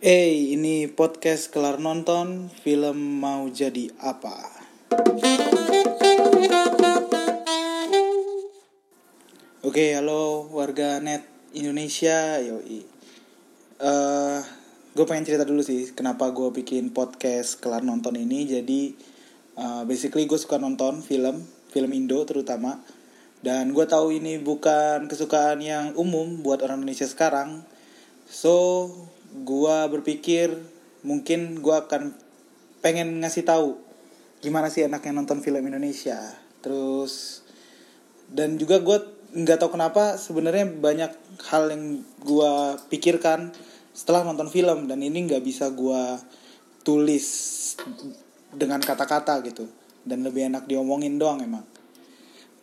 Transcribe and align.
Eh, 0.00 0.56
ini 0.56 0.88
podcast 0.88 1.52
kelar 1.52 1.76
nonton 1.76 2.48
film 2.64 3.20
mau 3.20 3.44
jadi 3.52 3.92
apa? 4.00 4.32
Oke, 9.60 9.92
halo 9.92 10.48
warga 10.56 11.04
net 11.04 11.28
Indonesia, 11.52 12.40
yoi. 12.40 12.80
Eh, 13.76 14.40
gue 14.96 15.04
pengen 15.04 15.28
cerita 15.28 15.44
dulu 15.44 15.60
sih, 15.60 15.92
kenapa 15.92 16.32
gue 16.32 16.48
bikin 16.48 16.96
podcast 16.96 17.60
kelar 17.60 17.84
nonton 17.84 18.16
ini. 18.16 18.48
Jadi, 18.48 18.96
eh, 19.60 19.82
basically 19.84 20.24
gue 20.24 20.40
suka 20.40 20.56
nonton 20.56 21.04
film, 21.04 21.44
film 21.68 21.92
Indo 21.92 22.24
terutama. 22.24 22.80
Dan 23.44 23.76
gue 23.76 23.84
tahu 23.84 24.16
ini 24.16 24.40
bukan 24.40 25.12
kesukaan 25.12 25.60
yang 25.60 25.92
umum 25.92 26.40
buat 26.40 26.64
orang 26.64 26.88
Indonesia 26.88 27.04
sekarang. 27.04 27.68
So, 28.24 28.88
gua 29.32 29.86
berpikir 29.86 30.52
mungkin 31.06 31.62
gua 31.62 31.86
akan 31.86 32.14
pengen 32.80 33.20
ngasih 33.20 33.44
tahu 33.44 33.76
gimana 34.40 34.72
sih 34.72 34.88
enaknya 34.88 35.12
nonton 35.12 35.44
film 35.44 35.60
Indonesia. 35.60 36.18
Terus 36.64 37.44
dan 38.30 38.56
juga 38.56 38.78
gue 38.78 38.98
nggak 39.30 39.58
tahu 39.58 39.74
kenapa 39.74 40.14
sebenarnya 40.16 40.70
banyak 40.70 41.12
hal 41.50 41.70
yang 41.70 42.02
gua 42.22 42.78
pikirkan 42.88 43.52
setelah 43.90 44.22
nonton 44.22 44.48
film 44.48 44.86
dan 44.86 45.02
ini 45.02 45.28
nggak 45.28 45.44
bisa 45.44 45.68
gua 45.74 46.18
tulis 46.82 47.26
dengan 48.50 48.80
kata-kata 48.80 49.44
gitu 49.46 49.68
dan 50.02 50.24
lebih 50.24 50.48
enak 50.48 50.64
diomongin 50.66 51.20
doang 51.20 51.44
emang. 51.44 51.64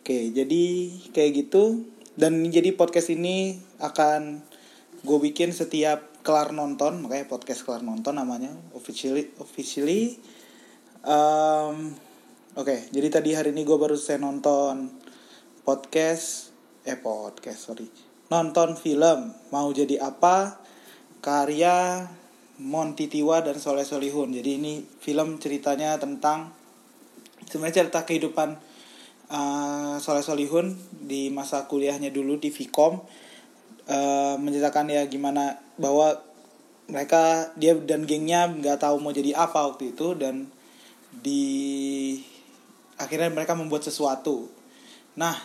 Oke, 0.02 0.32
jadi 0.32 0.64
kayak 1.12 1.46
gitu 1.46 1.84
dan 2.18 2.42
jadi 2.50 2.74
podcast 2.74 3.14
ini 3.14 3.62
akan 3.78 4.42
gue 5.06 5.18
bikin 5.30 5.54
setiap 5.54 6.02
kelar 6.28 6.52
nonton 6.52 7.00
makanya 7.00 7.24
podcast 7.24 7.64
kelar 7.64 7.80
nonton 7.80 8.20
namanya 8.20 8.52
officially 8.76 9.32
officially. 9.40 10.20
Um, 11.00 11.96
oke 12.52 12.68
okay, 12.68 12.84
jadi 12.92 13.08
tadi 13.08 13.32
hari 13.32 13.56
ini 13.56 13.64
gue 13.64 13.80
baru 13.80 13.96
saya 13.96 14.20
nonton 14.20 14.92
podcast 15.64 16.52
eh 16.84 17.00
podcast 17.00 17.72
sorry. 17.72 17.88
Nonton 18.28 18.76
film 18.76 19.32
mau 19.48 19.72
jadi 19.72 20.04
apa 20.04 20.60
karya 21.24 22.04
Monty 22.60 23.08
Tiwa 23.08 23.40
dan 23.40 23.56
Soleh 23.56 23.88
Solihun. 23.88 24.36
Jadi 24.36 24.60
ini 24.60 24.84
film 24.84 25.40
ceritanya 25.40 25.96
tentang 25.96 26.52
sebenarnya 27.48 27.88
cerita 27.88 28.04
kehidupan 28.04 28.60
uh, 29.32 29.96
Soleh 29.96 30.20
Solihun 30.20 30.76
di 30.92 31.32
masa 31.32 31.64
kuliahnya 31.64 32.12
dulu 32.12 32.36
di 32.36 32.52
Vkom 32.52 33.00
uh, 33.88 34.36
menceritakan 34.36 34.92
ya 34.92 35.08
gimana 35.08 35.67
bahwa 35.78 36.18
mereka 36.90 37.52
dia 37.54 37.76
dan 37.78 38.04
gengnya 38.04 38.48
nggak 38.50 38.82
tahu 38.82 38.98
mau 38.98 39.14
jadi 39.14 39.36
apa 39.36 39.70
waktu 39.70 39.94
itu 39.94 40.16
dan 40.18 40.48
di 41.12 41.46
akhirnya 42.98 43.30
mereka 43.30 43.54
membuat 43.54 43.86
sesuatu. 43.86 44.50
Nah, 45.14 45.38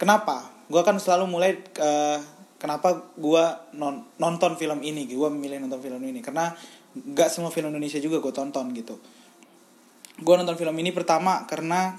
kenapa? 0.00 0.48
Gue 0.66 0.80
akan 0.80 0.96
selalu 0.96 1.24
mulai 1.28 1.60
uh, 1.80 2.18
kenapa 2.56 3.12
gue 3.14 3.44
non 3.76 4.08
nonton 4.16 4.56
film 4.56 4.80
ini, 4.80 5.04
gue 5.04 5.28
memilih 5.30 5.60
nonton 5.62 5.80
film 5.84 6.00
ini 6.02 6.24
karena 6.24 6.52
nggak 6.96 7.28
semua 7.28 7.52
film 7.52 7.70
Indonesia 7.70 8.00
juga 8.00 8.18
gue 8.18 8.32
tonton 8.32 8.72
gitu. 8.72 8.96
Gue 10.18 10.34
nonton 10.34 10.56
film 10.56 10.74
ini 10.80 10.90
pertama 10.90 11.44
karena 11.46 11.94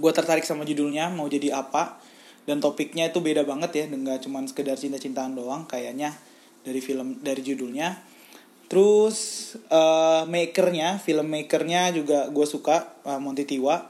gue 0.00 0.12
tertarik 0.16 0.42
sama 0.48 0.64
judulnya 0.64 1.12
mau 1.12 1.28
jadi 1.28 1.60
apa 1.60 1.99
dan 2.48 2.58
topiknya 2.58 3.12
itu 3.12 3.20
beda 3.20 3.44
banget 3.44 3.70
ya 3.76 3.84
nggak 3.90 4.24
cuma 4.24 4.40
sekedar 4.48 4.76
cinta-cintaan 4.76 5.36
doang 5.36 5.68
kayaknya 5.68 6.16
dari 6.64 6.80
film 6.80 7.20
dari 7.20 7.40
judulnya. 7.40 8.00
Terus 8.70 9.18
uh, 9.66 10.22
makernya 10.30 11.02
film 11.02 11.26
makernya 11.26 11.90
juga 11.90 12.30
gue 12.30 12.46
suka 12.46 12.94
uh, 13.02 13.18
Monty 13.18 13.42
Tiwa. 13.42 13.82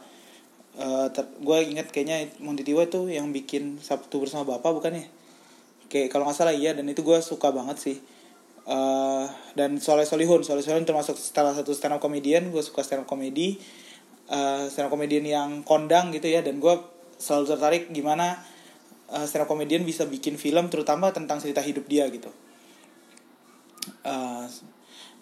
Uh, 0.81 1.13
gue 1.45 1.59
inget 1.69 1.93
kayaknya 1.93 2.33
Monty 2.41 2.65
Tiwa 2.65 2.89
itu 2.89 3.13
yang 3.13 3.29
bikin 3.29 3.77
Sabtu 3.77 4.25
bersama 4.25 4.57
Bapak 4.57 4.73
bukan 4.73 4.97
ya? 4.97 5.05
Kayak 5.93 6.09
kalau 6.17 6.25
nggak 6.25 6.39
salah 6.39 6.57
iya 6.57 6.73
dan 6.73 6.89
itu 6.89 7.05
gue 7.05 7.19
suka 7.21 7.53
banget 7.53 7.77
sih. 7.77 7.97
Uh, 8.65 9.29
dan 9.53 9.77
Soleh 9.77 10.09
Solihun. 10.09 10.49
Soleh 10.49 10.65
Solihun 10.65 10.89
termasuk 10.89 11.21
salah 11.21 11.53
satu 11.53 11.77
stand 11.77 11.99
up 11.99 12.01
comedian 12.01 12.49
gue 12.49 12.63
suka 12.65 12.81
stand 12.81 13.05
up 13.05 13.09
comedy. 13.11 13.61
Uh, 14.33 14.65
stand 14.73 14.89
up 14.89 14.93
comedian 14.97 15.29
yang 15.29 15.61
kondang 15.61 16.09
gitu 16.09 16.33
ya 16.33 16.41
dan 16.41 16.57
gue 16.57 16.75
selalu 17.21 17.45
tertarik 17.53 17.85
gimana 17.93 18.41
uh, 19.13 19.29
stand 19.29 19.45
up 19.45 19.49
comedian 19.53 19.85
bisa 19.85 20.09
bikin 20.09 20.41
film 20.41 20.73
terutama 20.73 21.13
tentang 21.13 21.37
cerita 21.37 21.61
hidup 21.61 21.85
dia 21.85 22.09
gitu. 22.09 22.33
Uh, 24.01 24.49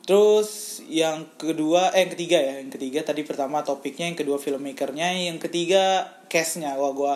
terus 0.06 0.80
yang 0.88 1.26
kedua 1.36 1.92
eh 1.92 2.06
yang 2.06 2.12
ketiga 2.14 2.38
ya 2.40 2.62
yang 2.62 2.70
ketiga 2.72 3.04
tadi 3.04 3.26
pertama 3.26 3.60
topiknya 3.66 4.08
yang 4.08 4.16
kedua 4.16 4.38
filmmakernya 4.38 5.28
yang 5.28 5.42
ketiga 5.42 6.06
castnya. 6.30 6.78
Wah 6.78 6.92
gue 6.94 7.14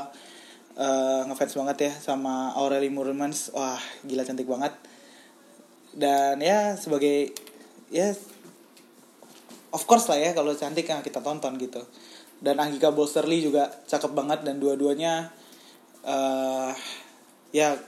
uh, 0.76 1.20
ngefans 1.30 1.54
banget 1.54 1.76
ya 1.88 1.92
sama 1.96 2.52
Aurelie 2.58 2.90
Murmans 2.92 3.54
wah 3.54 3.80
gila 4.02 4.26
cantik 4.26 4.50
banget. 4.50 4.74
Dan 5.94 6.42
ya 6.42 6.74
sebagai 6.74 7.30
ya 7.92 8.10
of 9.72 9.82
course 9.88 10.06
lah 10.12 10.20
ya 10.20 10.30
kalau 10.36 10.52
cantik 10.52 10.86
yang 10.86 11.00
kita 11.00 11.24
tonton 11.24 11.56
gitu. 11.56 11.80
Dan 12.42 12.58
Anggika 12.58 12.90
Bosterly 12.90 13.40
juga 13.40 13.70
cakep 13.86 14.12
banget 14.12 14.42
dan 14.42 14.58
dua-duanya 14.58 15.30
uh, 16.04 16.74
ya 17.54 17.78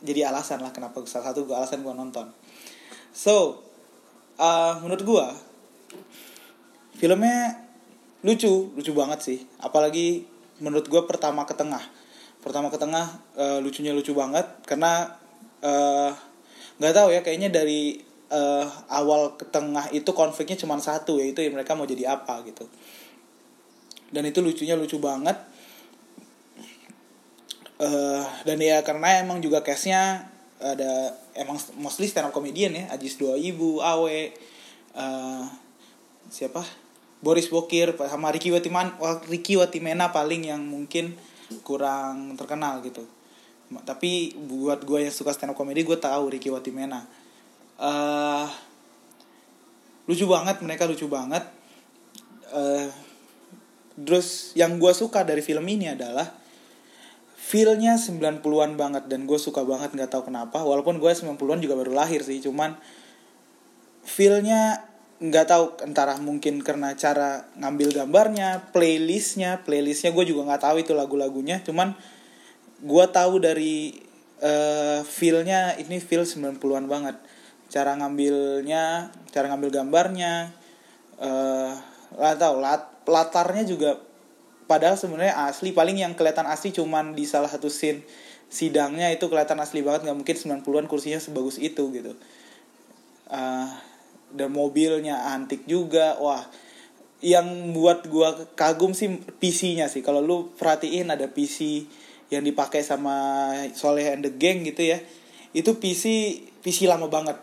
jadi 0.00 0.32
alasan 0.32 0.64
lah 0.64 0.72
kenapa 0.72 1.00
salah 1.04 1.32
satu 1.32 1.44
gue 1.44 1.56
alasan 1.56 1.82
gue 1.82 1.92
nonton. 1.92 2.30
So 3.12 3.64
uh, 4.38 4.80
menurut 4.84 5.02
gue 5.02 5.26
filmnya 7.00 7.56
lucu 8.20 8.72
lucu 8.76 8.92
banget 8.92 9.20
sih. 9.24 9.38
Apalagi 9.64 10.28
menurut 10.60 10.86
gue 10.86 11.02
pertama 11.08 11.48
ke 11.48 11.56
tengah. 11.56 11.82
Pertama 12.40 12.68
ke 12.68 12.76
tengah 12.76 13.20
uh, 13.36 13.58
lucunya 13.64 13.96
lucu 13.96 14.12
banget 14.12 14.44
karena 14.64 15.16
nggak 16.80 16.92
uh, 16.92 16.96
tahu 16.96 17.08
ya 17.12 17.20
kayaknya 17.20 17.52
dari 17.52 18.09
uh, 18.30 18.66
awal 18.88 19.34
ke 19.34 19.44
tengah 19.50 19.90
itu 19.90 20.08
konfliknya 20.14 20.56
cuma 20.56 20.78
satu 20.78 21.18
yaitu 21.18 21.42
ya 21.42 21.50
mereka 21.50 21.74
mau 21.74 21.84
jadi 21.84 22.14
apa 22.14 22.40
gitu. 22.46 22.64
Dan 24.10 24.26
itu 24.26 24.42
lucunya 24.42 24.78
lucu 24.78 24.96
banget. 25.02 25.36
Uh, 27.80 28.24
dan 28.44 28.60
ya 28.60 28.84
karena 28.84 29.24
emang 29.24 29.40
juga 29.40 29.64
cashnya 29.64 30.28
ada 30.60 31.16
emang 31.32 31.56
mostly 31.80 32.04
stand 32.04 32.28
up 32.28 32.36
comedian 32.36 32.76
ya 32.76 32.92
Ajis 32.92 33.16
dua 33.16 33.40
ibu 33.40 33.80
Awe 33.80 34.36
uh, 34.92 35.44
siapa? 36.28 36.60
Boris 37.20 37.48
Bokir 37.52 37.96
sama 37.96 38.32
Ricky 38.32 38.48
Watiman 38.48 38.96
Ricky 39.28 39.56
Watimena 39.56 40.08
paling 40.12 40.48
yang 40.48 40.64
mungkin 40.64 41.16
kurang 41.64 42.36
terkenal 42.36 42.80
gitu. 42.84 43.04
Tapi 43.70 44.34
buat 44.34 44.82
gue 44.82 45.06
yang 45.08 45.14
suka 45.14 45.32
stand 45.32 45.52
up 45.52 45.56
comedy 45.56 45.84
gue 45.84 45.96
tahu 45.96 46.32
Ricky 46.32 46.48
Watimena 46.52 47.04
uh, 47.80 48.46
lucu 50.04 50.28
banget 50.28 50.60
mereka 50.60 50.84
lucu 50.84 51.08
banget. 51.08 51.42
Uh, 52.52 52.88
Terus 54.04 54.56
yang 54.56 54.80
gue 54.80 54.92
suka 54.96 55.26
dari 55.26 55.44
film 55.44 55.66
ini 55.68 55.92
adalah 55.92 56.24
feelnya 57.36 57.98
90-an 57.98 58.78
banget 58.78 59.04
dan 59.10 59.26
gue 59.26 59.36
suka 59.36 59.66
banget 59.66 59.92
nggak 59.92 60.10
tahu 60.12 60.30
kenapa. 60.32 60.62
Walaupun 60.62 61.02
gue 61.02 61.10
90-an 61.10 61.60
juga 61.60 61.74
baru 61.76 61.92
lahir 61.92 62.24
sih 62.24 62.40
cuman 62.40 62.78
feelnya 64.06 64.88
nggak 65.20 65.46
tahu 65.52 65.64
antara 65.84 66.16
mungkin 66.16 66.64
karena 66.64 66.96
cara 66.96 67.44
ngambil 67.60 67.92
gambarnya 67.92 68.72
playlistnya. 68.72 69.60
Playlistnya 69.66 70.14
gue 70.16 70.24
juga 70.24 70.48
nggak 70.48 70.62
tahu 70.64 70.76
itu 70.80 70.92
lagu-lagunya 70.96 71.60
cuman 71.60 71.92
gue 72.80 73.04
tahu 73.12 73.42
dari 73.44 74.00
uh, 74.40 75.04
feelnya 75.04 75.76
ini 75.76 76.00
feel 76.00 76.24
90-an 76.24 76.88
banget 76.88 77.16
cara 77.70 77.94
ngambilnya 77.94 79.14
cara 79.30 79.46
ngambil 79.46 79.70
gambarnya 79.70 80.50
uh, 81.22 81.72
lah 82.18 82.34
tahu 82.34 82.58
lat 82.58 82.90
latarnya 83.06 83.62
juga 83.62 83.96
padahal 84.66 84.98
sebenarnya 84.98 85.46
asli 85.46 85.70
paling 85.70 86.02
yang 86.02 86.18
kelihatan 86.18 86.50
asli 86.50 86.74
cuman 86.74 87.14
di 87.14 87.22
salah 87.22 87.46
satu 87.46 87.70
scene 87.70 88.02
sidangnya 88.50 89.14
itu 89.14 89.30
kelihatan 89.30 89.62
asli 89.62 89.80
banget 89.80 90.10
nggak 90.10 90.18
mungkin 90.18 90.36
90-an 90.36 90.86
kursinya 90.90 91.22
sebagus 91.22 91.56
itu 91.62 91.86
gitu. 91.94 92.18
Uh, 93.30 93.70
dan 94.34 94.50
mobilnya 94.50 95.30
antik 95.30 95.64
juga 95.70 96.18
wah. 96.18 96.42
Yang 97.20 97.76
buat 97.76 98.08
gua 98.08 98.32
kagum 98.56 98.96
sih 98.96 99.20
PC-nya 99.38 99.92
sih 99.92 100.00
kalau 100.00 100.24
lu 100.24 100.50
perhatiin 100.56 101.12
ada 101.12 101.28
PC 101.28 101.84
yang 102.32 102.40
dipakai 102.42 102.80
sama 102.80 103.52
Soleh 103.76 104.08
and 104.08 104.24
the 104.24 104.32
Gang 104.32 104.64
gitu 104.64 104.88
ya 104.88 104.98
itu 105.52 105.76
PC 105.76 106.04
PC 106.64 106.86
lama 106.86 107.10
banget 107.12 107.36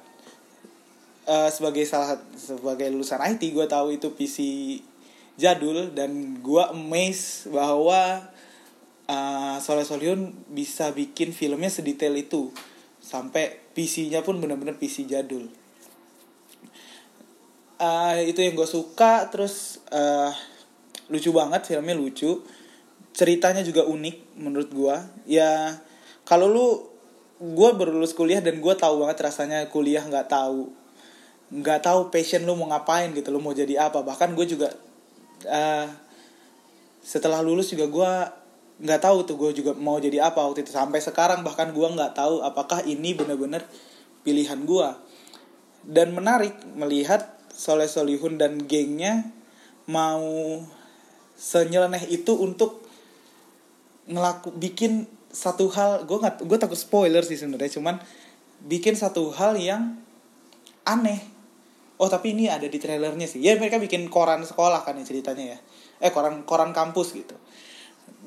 uh, 1.28 1.50
sebagai 1.52 1.84
salah 1.84 2.18
sebagai 2.34 2.88
lulusan 2.90 3.20
IT 3.20 3.52
gue 3.52 3.68
tahu 3.68 3.94
itu 3.94 4.16
PC 4.16 4.38
jadul 5.38 5.94
dan 5.94 6.42
gue 6.42 6.64
amazed 6.74 7.52
bahwa 7.54 8.26
uh, 9.06 9.56
Soleh 9.62 9.86
Solihun 9.86 10.34
bisa 10.50 10.90
bikin 10.96 11.36
filmnya 11.36 11.70
sedetail 11.70 12.18
itu. 12.18 12.50
Sampai 12.98 13.62
PC-nya 13.72 14.26
pun 14.26 14.42
bener-bener 14.42 14.76
PC 14.76 15.06
jadul. 15.06 15.48
Uh, 17.78 18.18
itu 18.26 18.42
yang 18.42 18.58
gue 18.58 18.66
suka 18.66 19.30
terus 19.30 19.86
uh, 19.94 20.34
lucu 21.14 21.30
banget 21.30 21.70
filmnya 21.70 21.94
lucu. 21.94 22.42
Ceritanya 23.14 23.62
juga 23.62 23.86
unik 23.86 24.38
menurut 24.42 24.70
gue 24.70 24.96
ya 25.26 25.74
kalau 26.22 26.46
lu 26.46 26.68
gue 27.38 27.70
baru 27.74 27.98
lulus 27.98 28.14
kuliah 28.14 28.42
dan 28.46 28.62
gue 28.62 28.74
tahu 28.78 29.06
banget 29.06 29.26
rasanya 29.26 29.70
kuliah 29.74 30.06
nggak 30.06 30.30
tahu 30.30 30.70
nggak 31.48 31.80
tahu 31.80 32.12
passion 32.12 32.44
lu 32.44 32.60
mau 32.60 32.68
ngapain 32.68 33.12
gitu 33.16 33.32
lu 33.32 33.40
mau 33.40 33.56
jadi 33.56 33.88
apa. 33.88 34.04
Bahkan 34.04 34.36
gue 34.36 34.46
juga 34.48 34.68
uh, 35.48 35.88
setelah 37.00 37.40
lulus 37.40 37.72
juga 37.72 37.88
gue 37.88 38.12
nggak 38.78 39.02
tahu 39.02 39.18
tuh 39.26 39.36
gue 39.40 39.64
juga 39.64 39.72
mau 39.74 39.98
jadi 39.98 40.28
apa 40.28 40.44
waktu 40.44 40.68
itu. 40.68 40.76
Sampai 40.76 41.00
sekarang 41.00 41.42
bahkan 41.48 41.72
gue 41.72 41.88
nggak 41.88 42.20
tahu 42.20 42.44
apakah 42.44 42.84
ini 42.84 43.16
bener-bener 43.16 43.64
pilihan 44.28 44.60
gue 44.68 44.90
dan 45.88 46.12
menarik 46.12 46.54
melihat 46.76 47.32
Soleh 47.48 47.88
Solihun 47.88 48.38
dan 48.38 48.68
gengnya 48.68 49.32
mau 49.88 50.62
senyeleneh 51.40 52.06
itu 52.12 52.36
untuk 52.36 52.84
ngelaku 54.12 54.52
bikin 54.52 55.08
satu 55.32 55.72
hal. 55.72 56.04
Gue 56.04 56.20
nggak 56.20 56.44
gue 56.44 56.58
takut 56.60 56.76
spoiler 56.76 57.24
sih 57.24 57.40
sebenarnya 57.40 57.80
cuman 57.80 58.04
bikin 58.68 59.00
satu 59.00 59.32
hal 59.32 59.56
yang 59.56 59.96
aneh 60.84 61.37
oh 61.98 62.10
tapi 62.10 62.38
ini 62.38 62.46
ada 62.50 62.66
di 62.70 62.78
trailernya 62.78 63.26
sih. 63.26 63.42
Ya 63.42 63.58
mereka 63.58 63.82
bikin 63.82 64.08
koran 64.10 64.46
sekolah 64.46 64.86
kan 64.86 64.98
ya 64.98 65.06
ceritanya 65.06 65.58
ya. 65.58 65.60
Eh 66.02 66.14
koran 66.14 66.46
koran 66.46 66.72
kampus 66.72 67.18
gitu. 67.18 67.34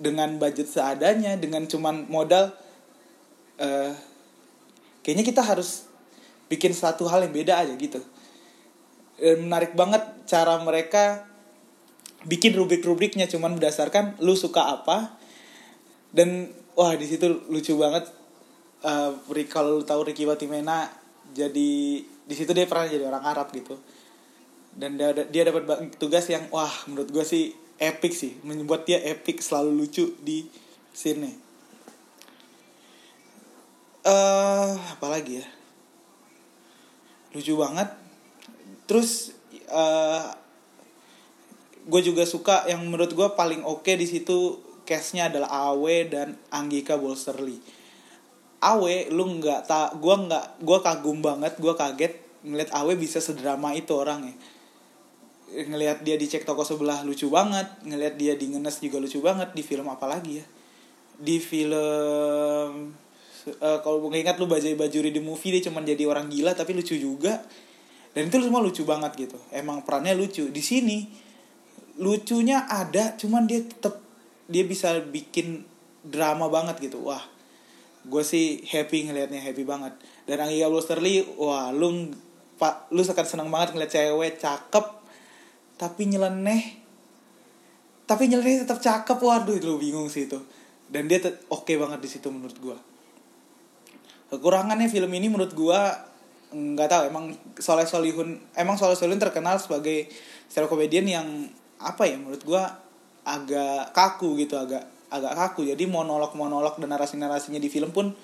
Dengan 0.01 0.37
budget 0.43 0.67
seadanya 0.67 1.39
dengan 1.39 1.67
cuman 1.71 2.11
modal 2.11 2.51
uh, 3.63 3.93
kayaknya 5.07 5.25
kita 5.25 5.43
harus 5.47 5.87
bikin 6.51 6.75
satu 6.75 7.07
hal 7.07 7.23
yang 7.23 7.35
beda 7.35 7.63
aja 7.63 7.75
gitu. 7.79 8.03
Dan 9.21 9.47
menarik 9.47 9.77
banget 9.77 10.03
cara 10.27 10.59
mereka 10.65 11.29
bikin 12.25 12.57
rubrik-rubriknya 12.57 13.29
cuman 13.31 13.55
berdasarkan 13.55 14.19
lu 14.19 14.35
suka 14.35 14.67
apa. 14.81 15.15
Dan 16.11 16.51
wah 16.75 16.97
di 16.99 17.07
situ 17.07 17.47
lucu 17.47 17.79
banget. 17.79 18.11
Uh, 18.81 19.13
kalau 19.53 19.79
lu 19.79 19.85
tahu 19.85 20.09
Ricky 20.09 20.25
Watimena 20.25 20.89
jadi 21.37 22.01
di 22.31 22.39
situ 22.39 22.55
dia 22.55 22.71
pernah 22.71 22.87
jadi 22.87 23.03
orang 23.11 23.27
Arab 23.27 23.51
gitu. 23.51 23.75
Dan 24.71 24.95
dia 24.95 25.11
dia 25.11 25.43
dapat 25.43 25.67
tugas 25.99 26.31
yang 26.31 26.47
wah 26.55 26.71
menurut 26.87 27.11
gue 27.11 27.25
sih 27.27 27.51
epic 27.83 28.15
sih. 28.15 28.39
Membuat 28.47 28.87
dia 28.87 29.03
epic 29.03 29.43
selalu 29.43 29.83
lucu 29.83 30.15
di 30.23 30.47
uh, 30.47 31.27
eh, 34.07 34.71
apalagi 34.95 35.43
ya? 35.43 35.47
Lucu 37.35 37.59
banget. 37.59 37.91
Terus 38.87 39.35
uh, 39.67 39.75
eh, 39.75 40.27
gue 41.83 42.01
juga 42.07 42.23
suka 42.23 42.71
yang 42.71 42.87
menurut 42.87 43.11
gue 43.11 43.29
paling 43.35 43.67
oke 43.67 43.83
okay 43.83 43.99
di 43.99 44.07
situ 44.07 44.63
case-nya 44.87 45.35
adalah 45.35 45.75
Awe 45.75 46.07
dan 46.07 46.39
Anggika 46.55 46.95
Bolsterly 46.95 47.80
Awe 48.61 49.09
lu 49.09 49.41
nggak 49.41 49.65
tak 49.65 49.97
gue 49.97 50.15
nggak 50.29 50.61
gue 50.61 50.79
kagum 50.85 51.25
banget 51.25 51.57
gue 51.57 51.73
kaget 51.73 52.13
ngeliat 52.45 52.71
Awe 52.77 52.93
bisa 52.93 53.17
sedrama 53.17 53.73
itu 53.73 53.97
orang 53.97 54.29
ya. 54.29 54.37
Ngelihat 55.65 56.05
dia 56.05 56.21
di 56.21 56.29
cek 56.29 56.45
toko 56.45 56.61
sebelah 56.61 57.01
lucu 57.01 57.33
banget 57.33 57.67
ngelihat 57.89 58.21
dia 58.21 58.37
di 58.37 58.53
ngenes 58.53 58.85
juga 58.85 59.01
lucu 59.01 59.25
banget 59.25 59.57
di 59.57 59.65
film 59.65 59.89
apa 59.89 60.05
lagi 60.05 60.45
ya? 60.45 60.47
Di 61.17 61.41
film 61.41 62.93
uh, 63.65 63.79
kalau 63.81 64.13
ingat 64.13 64.37
lu 64.37 64.45
bajai 64.45 64.77
bajuri 64.77 65.09
di 65.09 65.25
movie 65.25 65.57
dia 65.57 65.73
cuma 65.73 65.81
jadi 65.81 66.05
orang 66.05 66.29
gila 66.29 66.53
tapi 66.53 66.77
lucu 66.77 67.01
juga. 67.01 67.41
Dan 68.13 68.29
itu 68.29 68.45
semua 68.45 68.61
lucu 68.61 68.85
banget 68.85 69.17
gitu. 69.17 69.39
Emang 69.57 69.81
perannya 69.89 70.13
lucu. 70.13 70.53
Di 70.53 70.61
sini 70.61 71.09
lucunya 71.97 72.69
ada 72.69 73.17
cuman 73.17 73.49
dia 73.49 73.65
tetap 73.65 74.05
dia 74.53 74.69
bisa 74.69 75.01
bikin 75.01 75.65
drama 76.05 76.53
banget 76.53 76.77
gitu. 76.85 77.09
Wah 77.09 77.40
gue 78.07 78.23
sih 78.25 78.65
happy 78.65 79.11
ngelihatnya 79.11 79.41
happy 79.41 79.65
banget. 79.67 79.93
Dan 80.25 80.41
Angga 80.41 80.69
Blosterly 80.71 81.27
wah 81.37 81.69
lu 81.75 82.13
pak 82.61 82.93
lu 82.93 83.01
akan 83.01 83.27
seneng 83.27 83.49
banget 83.49 83.77
ngeliat 83.77 83.93
cewek 83.93 84.33
cakep 84.41 84.87
tapi 85.77 86.03
nyeleneh. 86.09 86.81
Tapi 88.09 88.29
nyeleneh 88.29 88.65
tetap 88.65 88.81
cakep 88.81 89.19
waduh 89.21 89.57
itu 89.57 89.77
bingung 89.77 90.09
sih 90.09 90.29
itu. 90.29 90.41
Dan 90.91 91.07
dia 91.07 91.23
oke 91.23 91.37
okay 91.67 91.77
banget 91.79 92.01
di 92.03 92.09
situ 92.11 92.29
menurut 92.33 92.57
gua. 92.59 92.77
Kekurangannya 94.31 94.87
film 94.91 95.11
ini 95.15 95.27
menurut 95.31 95.55
gua 95.55 96.11
nggak 96.51 96.89
tahu 96.91 97.03
emang 97.07 97.31
Soleh 97.63 97.87
Solihun 97.87 98.43
emang 98.59 98.75
Soleh 98.75 98.99
Solihun 98.99 99.23
terkenal 99.23 99.63
sebagai 99.63 100.11
stand 100.51 100.67
komedian 100.67 101.07
yang 101.07 101.27
apa 101.79 102.11
ya 102.11 102.19
menurut 102.19 102.43
gua 102.43 102.67
agak 103.23 103.95
kaku 103.95 104.35
gitu 104.43 104.59
agak 104.59 104.83
agak 105.11 105.35
kaku. 105.37 105.69
Jadi 105.69 105.85
monolog 105.91 106.33
monolog 106.39 106.79
dan 106.79 106.95
narasi 106.95 107.19
narasinya 107.19 107.59
di 107.59 107.69
film 107.69 107.91
pun 107.91 108.15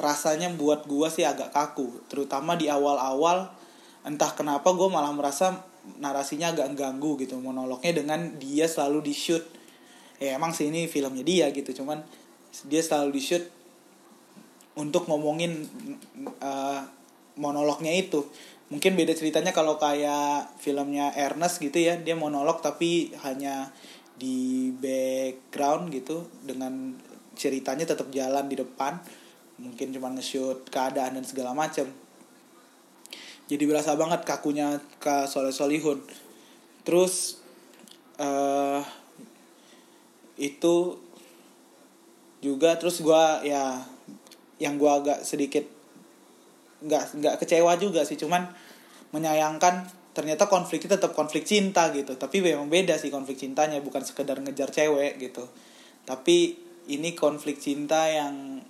rasanya 0.00 0.48
buat 0.56 0.88
gua 0.88 1.12
sih 1.12 1.22
agak 1.22 1.52
kaku. 1.52 2.04
Terutama 2.08 2.56
di 2.56 2.66
awal 2.66 2.96
awal 2.98 3.52
entah 4.00 4.32
kenapa 4.32 4.72
gue 4.72 4.88
malah 4.88 5.12
merasa 5.12 5.60
narasinya 6.00 6.56
agak 6.56 6.72
ganggu 6.72 7.20
gitu 7.20 7.36
monolognya 7.36 8.00
dengan 8.00 8.32
dia 8.40 8.64
selalu 8.64 9.04
di 9.04 9.12
shoot 9.12 9.44
ya 10.16 10.36
emang 10.36 10.56
sih 10.56 10.72
ini 10.72 10.88
filmnya 10.88 11.20
dia 11.20 11.46
gitu 11.52 11.84
cuman 11.84 12.00
dia 12.64 12.80
selalu 12.80 13.16
di 13.16 13.22
shoot 13.24 13.44
untuk 14.80 15.04
ngomongin 15.10 15.66
uh, 16.40 16.80
monolognya 17.36 17.92
itu. 17.94 18.24
Mungkin 18.70 18.94
beda 18.94 19.18
ceritanya 19.18 19.50
kalau 19.50 19.82
kayak 19.82 20.54
filmnya 20.62 21.10
Ernest 21.18 21.58
gitu 21.58 21.74
ya 21.82 21.98
dia 21.98 22.14
monolog 22.14 22.62
tapi 22.62 23.10
hanya 23.26 23.74
di 24.20 24.68
background 24.76 25.88
gitu 25.88 26.28
dengan 26.44 26.92
ceritanya 27.32 27.88
tetap 27.88 28.12
jalan 28.12 28.44
di 28.52 28.60
depan 28.60 29.00
mungkin 29.56 29.96
cuma 29.96 30.12
nge-shoot 30.12 30.68
keadaan 30.68 31.16
dan 31.16 31.24
segala 31.24 31.56
macam 31.56 31.88
jadi 33.50 33.66
berasa 33.66 33.98
banget 33.98 34.22
kakunya 34.22 34.78
Kak 35.02 35.26
Soleh 35.26 35.50
Solihun. 35.50 35.98
Terus 36.86 37.42
uh, 38.22 38.78
itu 40.38 40.94
juga 42.38 42.78
terus 42.78 43.02
gue 43.02 43.24
ya 43.42 43.82
yang 44.62 44.78
gue 44.78 44.86
agak 44.86 45.26
sedikit 45.26 45.66
nggak 46.80 47.20
nggak 47.20 47.34
kecewa 47.42 47.76
juga 47.76 48.06
sih 48.06 48.16
cuman 48.16 48.48
menyayangkan 49.12 49.84
ternyata 50.10 50.50
konfliknya 50.50 50.98
tetap 50.98 51.14
konflik 51.14 51.46
cinta 51.46 51.90
gitu. 51.94 52.18
Tapi 52.18 52.42
memang 52.42 52.66
beda 52.66 52.98
sih 52.98 53.08
konflik 53.08 53.38
cintanya 53.38 53.78
bukan 53.82 54.02
sekedar 54.02 54.38
ngejar 54.42 54.70
cewek 54.70 55.18
gitu. 55.22 55.46
Tapi 56.04 56.58
ini 56.90 57.14
konflik 57.14 57.62
cinta 57.62 58.10
yang 58.10 58.62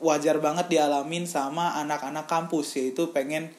wajar 0.00 0.40
banget 0.40 0.68
dialamin 0.68 1.24
sama 1.24 1.76
anak-anak 1.80 2.28
kampus 2.28 2.76
yaitu 2.80 3.12
pengen 3.12 3.52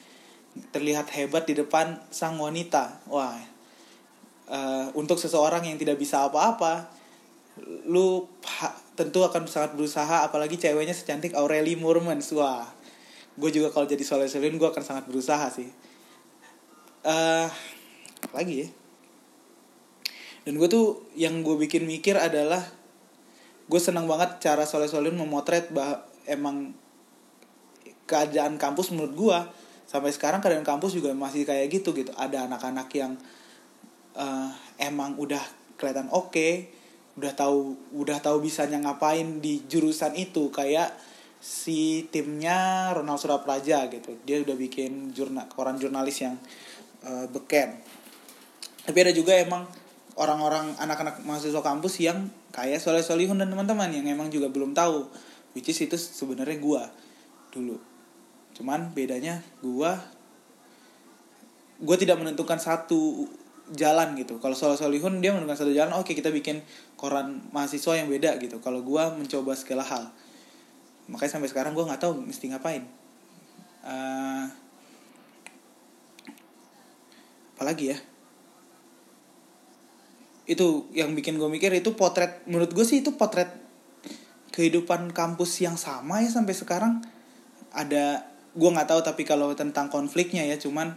terlihat 0.72 1.10
hebat 1.14 1.46
di 1.46 1.54
depan 1.54 2.00
sang 2.10 2.38
wanita. 2.40 3.02
Wah 3.10 3.56
uh, 4.50 4.88
untuk 4.94 5.18
seseorang 5.18 5.66
yang 5.66 5.78
tidak 5.78 5.98
bisa 5.98 6.26
apa-apa 6.26 6.88
lu 7.88 8.28
tentu 8.92 9.24
akan 9.24 9.48
sangat 9.48 9.72
berusaha 9.72 10.28
apalagi 10.28 10.60
ceweknya 10.60 10.92
secantik 10.92 11.32
Aurelie 11.32 11.80
Murmans 11.80 12.28
wah 12.36 12.68
gue 13.36 13.50
juga 13.52 13.72
kalau 13.72 13.88
jadi 13.88 14.00
Soleh 14.04 14.28
gue 14.28 14.68
akan 14.68 14.84
sangat 14.84 15.04
berusaha 15.08 15.48
sih 15.48 15.68
uh, 17.06 17.48
lagi 18.34 18.66
ya. 18.66 18.68
Dan 20.46 20.58
gue 20.62 20.68
tuh 20.70 21.06
yang 21.18 21.42
gue 21.42 21.58
bikin 21.58 21.86
mikir 21.86 22.14
adalah 22.18 22.62
gue 23.66 23.80
senang 23.82 24.06
banget 24.06 24.38
cara 24.38 24.62
Soleh 24.62 24.86
Solin 24.86 25.18
memotret 25.18 25.74
bah 25.74 26.06
emang 26.26 26.70
keadaan 28.06 28.54
kampus 28.54 28.94
menurut 28.94 29.14
gue 29.18 29.38
sampai 29.90 30.14
sekarang 30.14 30.38
keadaan 30.38 30.62
kampus 30.62 30.94
juga 30.94 31.10
masih 31.14 31.42
kayak 31.42 31.66
gitu 31.70 31.90
gitu. 31.94 32.14
Ada 32.14 32.46
anak-anak 32.46 32.88
yang 32.94 33.18
uh, 34.14 34.50
emang 34.78 35.18
udah 35.18 35.42
kelihatan 35.74 36.06
oke 36.14 36.30
okay, 36.30 36.70
udah 37.18 37.34
tahu 37.34 37.74
udah 37.90 38.22
tahu 38.22 38.46
bisanya 38.46 38.78
ngapain 38.78 39.42
di 39.42 39.66
jurusan 39.66 40.14
itu. 40.14 40.54
Kayak 40.54 40.94
si 41.42 42.06
timnya 42.14 42.90
Ronald 42.94 43.18
Surapraja 43.18 43.90
gitu. 43.90 44.14
Dia 44.22 44.46
udah 44.46 44.54
bikin 44.54 45.10
jurnal 45.10 45.50
koran 45.50 45.74
jurnalis 45.82 46.22
yang 46.22 46.38
uh, 47.06 47.26
beken. 47.30 47.78
Tapi 48.82 48.98
ada 49.00 49.12
juga 49.14 49.38
emang 49.38 49.66
orang-orang 50.18 50.74
anak-anak 50.82 51.22
mahasiswa 51.22 51.62
kampus 51.62 52.02
yang 52.02 52.26
kayak 52.50 52.82
Soleh 52.82 53.06
Solihun 53.06 53.38
dan 53.38 53.52
teman-teman 53.52 53.88
yang 53.94 54.06
emang 54.10 54.28
juga 54.28 54.50
belum 54.50 54.74
tahu 54.74 55.06
which 55.54 55.70
is 55.70 55.78
itu 55.78 55.94
sebenarnya 55.94 56.58
gua 56.58 56.90
dulu. 57.54 57.78
Cuman 58.52 58.90
bedanya 58.92 59.40
gua 59.62 59.96
gue 61.76 61.96
tidak 62.00 62.16
menentukan 62.16 62.56
satu 62.56 63.28
jalan 63.74 64.16
gitu. 64.16 64.38
Kalau 64.38 64.54
soal 64.56 64.78
solihun 64.78 65.20
dia 65.20 65.34
menentukan 65.34 65.66
satu 65.66 65.72
jalan 65.74 65.92
oke 65.98 66.08
okay, 66.08 66.14
kita 66.16 66.32
bikin 66.32 66.62
koran 66.96 67.44
mahasiswa 67.52 67.98
yang 67.98 68.08
beda 68.08 68.38
gitu. 68.40 68.62
Kalau 68.64 68.80
gue 68.80 69.02
mencoba 69.12 69.52
segala 69.58 69.84
hal. 69.84 70.08
Makanya 71.10 71.38
sampai 71.38 71.48
sekarang 71.50 71.76
gue 71.76 71.84
nggak 71.84 72.00
tahu 72.00 72.16
mesti 72.22 72.48
ngapain. 72.48 72.86
Uh, 73.86 74.48
apalagi 77.56 77.96
ya? 77.96 77.98
Itu 80.44 80.92
yang 80.92 81.16
bikin 81.16 81.40
gue 81.40 81.48
mikir 81.48 81.72
itu 81.72 81.96
potret 81.96 82.44
menurut 82.44 82.70
gue 82.76 82.84
sih 82.84 83.00
itu 83.00 83.16
potret 83.16 83.48
kehidupan 84.52 85.16
kampus 85.16 85.64
yang 85.64 85.80
sama 85.80 86.20
ya 86.20 86.28
sampai 86.28 86.52
sekarang. 86.52 87.00
Ada 87.72 88.28
gue 88.52 88.70
nggak 88.72 88.88
tahu 88.92 89.00
tapi 89.00 89.24
kalau 89.24 89.56
tentang 89.56 89.88
konfliknya 89.88 90.44
ya 90.44 90.60
cuman 90.60 90.96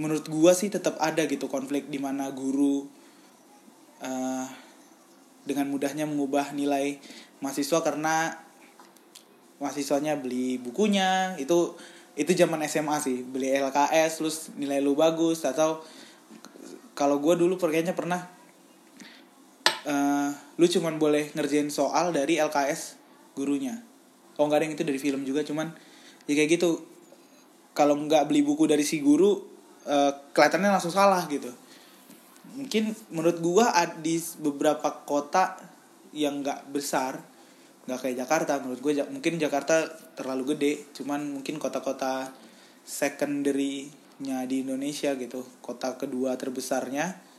menurut 0.00 0.28
gue 0.28 0.52
sih 0.56 0.72
tetap 0.72 0.96
ada 1.00 1.24
gitu 1.28 1.48
konflik 1.48 1.88
di 1.92 2.00
mana 2.00 2.32
guru 2.32 2.88
uh, 4.00 4.46
dengan 5.44 5.68
mudahnya 5.68 6.04
mengubah 6.04 6.52
nilai 6.52 7.00
mahasiswa 7.40 7.80
karena 7.80 8.36
mahasiswanya 9.60 10.16
beli 10.20 10.56
bukunya 10.56 11.36
itu 11.36 11.76
itu 12.18 12.30
zaman 12.34 12.62
SMA 12.66 12.96
sih. 13.02 13.22
Beli 13.22 13.54
LKS 13.54 14.22
terus 14.22 14.36
nilai 14.58 14.82
lu 14.82 14.98
bagus 14.98 15.46
atau 15.46 15.82
kalau 16.94 17.22
gue 17.22 17.34
dulu 17.38 17.56
kayaknya 17.56 17.96
pernah 17.96 18.28
uh, 19.88 20.30
lu 20.60 20.66
cuman 20.68 21.00
boleh 21.00 21.32
ngerjain 21.32 21.70
soal 21.72 22.12
dari 22.12 22.36
LKS 22.36 23.00
gurunya. 23.38 23.80
Oh 24.36 24.48
nggak 24.48 24.58
ada 24.60 24.64
yang 24.68 24.74
itu 24.76 24.84
dari 24.84 25.00
film 25.00 25.22
juga 25.24 25.40
cuman 25.46 25.72
ya 26.28 26.34
kayak 26.36 26.60
gitu. 26.60 26.84
Kalau 27.72 27.94
nggak 27.96 28.26
beli 28.26 28.42
buku 28.42 28.66
dari 28.66 28.82
si 28.82 29.00
guru 29.00 29.32
uh, 29.86 30.12
kelihatannya 30.34 30.70
langsung 30.74 30.92
salah 30.92 31.24
gitu. 31.30 31.48
Mungkin 32.50 32.92
menurut 33.14 33.38
gua 33.38 33.70
di 34.02 34.18
beberapa 34.42 35.06
kota 35.06 35.54
yang 36.10 36.42
nggak 36.42 36.74
besar 36.74 37.22
nggak 37.90 38.06
kayak 38.06 38.22
Jakarta 38.22 38.62
menurut 38.62 38.78
gue 38.78 39.02
mungkin 39.10 39.42
Jakarta 39.42 39.90
terlalu 40.14 40.54
gede 40.54 40.72
cuman 40.94 41.42
mungkin 41.42 41.58
kota-kota 41.58 42.30
secondary-nya 42.86 44.46
di 44.46 44.62
Indonesia 44.62 45.18
gitu 45.18 45.42
kota 45.58 45.98
kedua 45.98 46.38
terbesarnya 46.38 47.30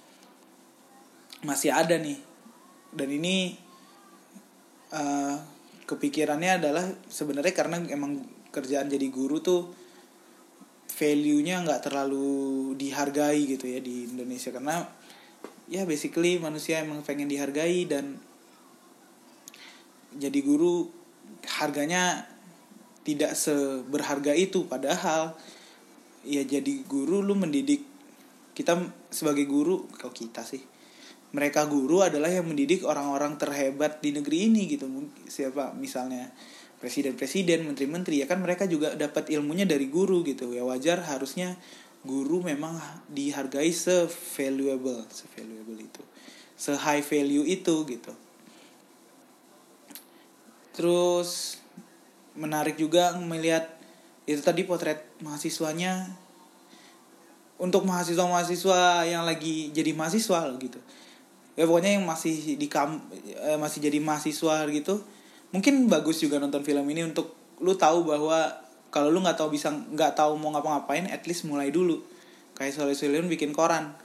masih 1.45 1.73
ada 1.73 1.97
nih. 1.97 2.17
Dan 2.91 3.09
ini 3.09 3.55
uh, 4.93 5.35
kepikirannya 5.87 6.61
adalah 6.61 6.85
sebenarnya 7.09 7.53
karena 7.55 7.77
emang 7.89 8.21
kerjaan 8.51 8.91
jadi 8.91 9.07
guru 9.09 9.39
tuh 9.41 9.61
value-nya 10.91 11.65
nggak 11.65 11.81
terlalu 11.87 12.75
dihargai 12.77 13.47
gitu 13.57 13.65
ya 13.65 13.79
di 13.81 14.11
Indonesia. 14.11 14.53
Karena 14.53 14.85
ya 15.71 15.87
basically 15.87 16.37
manusia 16.37 16.83
emang 16.83 17.01
pengen 17.01 17.31
dihargai 17.31 17.87
dan 17.89 18.19
jadi 20.15 20.39
guru 20.43 20.91
harganya 21.59 22.27
tidak 23.07 23.33
seberharga 23.33 24.35
itu. 24.35 24.67
Padahal 24.67 25.35
ya 26.27 26.43
jadi 26.43 26.83
guru 26.85 27.23
lu 27.23 27.37
mendidik. 27.37 27.87
Kita 28.51 28.75
sebagai 29.09 29.47
guru 29.47 29.87
kalau 29.95 30.11
kita 30.11 30.43
sih? 30.43 30.61
Mereka 31.31 31.71
guru 31.71 32.03
adalah 32.03 32.27
yang 32.27 32.43
mendidik 32.43 32.83
orang-orang 32.83 33.39
terhebat 33.39 34.03
di 34.03 34.11
negeri 34.11 34.51
ini 34.51 34.67
gitu. 34.67 34.91
Siapa? 35.31 35.71
Misalnya 35.71 36.27
presiden-presiden 36.83 37.63
menteri-menteri 37.63 38.19
ya 38.19 38.27
kan 38.27 38.43
mereka 38.43 38.67
juga 38.67 38.97
dapat 38.99 39.31
ilmunya 39.31 39.63
dari 39.63 39.87
guru 39.87 40.27
gitu. 40.27 40.51
Ya 40.51 40.67
wajar 40.67 40.99
harusnya 41.07 41.55
guru 42.03 42.43
memang 42.43 42.75
dihargai 43.07 43.71
se 43.71 44.11
valuable 44.35 45.07
se 45.07 45.23
valuable 45.31 45.79
itu. 45.79 46.03
Se 46.59 46.75
high 46.75 47.01
value 47.01 47.47
itu 47.47 47.87
gitu 47.87 48.11
terus 50.71 51.59
menarik 52.35 52.79
juga 52.79 53.15
melihat 53.19 53.67
itu 54.23 54.39
tadi 54.39 54.63
potret 54.63 55.03
mahasiswanya 55.19 56.07
untuk 57.61 57.85
mahasiswa-mahasiswa 57.85 59.05
yang 59.05 59.27
lagi 59.27 59.69
jadi 59.75 59.93
mahasiswa 59.93 60.49
gitu. 60.57 60.79
Ya 61.59 61.67
pokoknya 61.67 61.99
yang 61.99 62.07
masih 62.07 62.55
di 62.57 62.67
kam 62.71 63.03
eh, 63.21 63.59
masih 63.59 63.83
jadi 63.83 63.99
mahasiswa 63.99 64.65
gitu 64.71 65.03
mungkin 65.51 65.91
bagus 65.91 66.23
juga 66.23 66.39
nonton 66.39 66.63
film 66.63 66.87
ini 66.87 67.03
untuk 67.03 67.35
lu 67.59 67.75
tahu 67.75 68.07
bahwa 68.07 68.49
kalau 68.91 69.11
lu 69.11 69.19
nggak 69.23 69.39
tahu 69.39 69.51
bisa 69.53 69.71
nggak 69.71 70.15
tahu 70.15 70.35
mau 70.39 70.51
ngapa-ngapain 70.55 71.07
at 71.07 71.23
least 71.27 71.47
mulai 71.47 71.71
dulu. 71.71 72.03
Kayak 72.55 72.75
Soleh 72.75 72.95
Solihun 72.95 73.31
bikin 73.31 73.55
koran. 73.55 73.95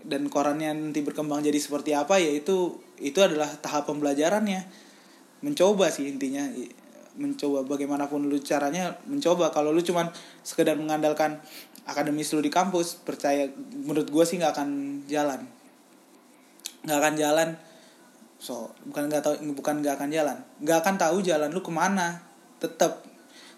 Dan 0.00 0.32
korannya 0.32 0.72
nanti 0.72 1.04
berkembang 1.04 1.44
jadi 1.44 1.56
seperti 1.60 1.92
apa 1.92 2.16
ya 2.16 2.32
itu 2.32 2.80
itu 3.00 3.20
adalah 3.20 3.52
tahap 3.60 3.84
pembelajarannya 3.88 4.64
mencoba 5.40 5.88
sih 5.92 6.08
intinya. 6.08 6.46
Mencoba 7.20 7.66
bagaimanapun 7.66 8.30
lu 8.30 8.38
caranya 8.40 8.96
mencoba. 9.04 9.52
Kalau 9.52 9.74
lu 9.74 9.82
cuman 9.82 10.08
sekedar 10.46 10.78
mengandalkan 10.78 11.42
akademis 11.84 12.32
lu 12.32 12.40
di 12.40 12.52
kampus 12.52 13.02
percaya 13.02 13.50
menurut 13.74 14.08
gue 14.08 14.24
sih 14.24 14.38
nggak 14.38 14.52
akan 14.54 14.68
jalan. 15.10 15.40
Nggak 16.86 16.98
akan 17.02 17.14
jalan. 17.18 17.48
So 18.40 18.72
bukan 18.88 19.12
nggak 19.12 19.22
tahu 19.26 19.34
bukan 19.52 19.84
nggak 19.84 20.00
akan 20.00 20.08
jalan. 20.08 20.38
Nggak 20.64 20.78
akan 20.86 20.94
tahu 20.96 21.16
jalan 21.20 21.50
lu 21.52 21.60
ke 21.60 21.72
mana. 21.74 22.24
Tetap 22.62 23.04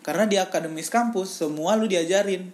karena 0.02 0.26
di 0.26 0.36
akademis 0.40 0.90
kampus 0.90 1.44
semua 1.44 1.78
lu 1.78 1.86
diajarin. 1.86 2.50